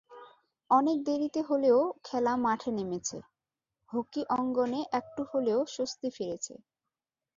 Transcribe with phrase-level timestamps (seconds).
[0.69, 3.17] অনেক দেরিতে হলেও খেলা মাঠে নেমেছে,
[3.89, 6.53] হকি অঙ্গনে একটু হলেও স্বস্তি ফিরেছে।